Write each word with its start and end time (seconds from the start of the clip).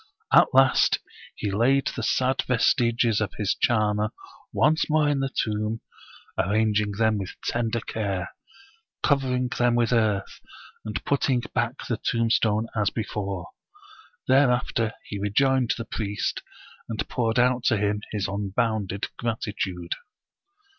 At 0.33 0.51
last 0.51 0.97
he 1.35 1.51
laid 1.51 1.85
the 1.95 2.01
sad 2.01 2.41
vestiges 2.47 3.21
of 3.21 3.33
his 3.37 3.53
charmer 3.53 4.09
once 4.51 4.89
more 4.89 5.07
in 5.07 5.19
the 5.19 5.29
tomb, 5.29 5.81
arranging 6.39 6.93
them 6.93 7.19
with 7.19 7.35
ten 7.43 7.69
der 7.69 7.81
care, 7.81 8.31
covering 9.03 9.49
them 9.59 9.75
with 9.75 9.93
earth, 9.93 10.39
and 10.83 11.05
putting 11.05 11.43
back 11.53 11.85
the 11.87 11.97
tombstone 11.97 12.65
as 12.75 12.89
before. 12.89 13.49
Thereafter 14.27 14.93
he 15.05 15.19
rejoined 15.19 15.75
the 15.77 15.85
priest, 15.85 16.41
and 16.89 17.07
poured 17.07 17.37
out 17.37 17.63
to 17.65 17.77
him 17.77 18.01
his 18.11 18.27
unbounded 18.27 19.05
gratitude. 19.17 19.91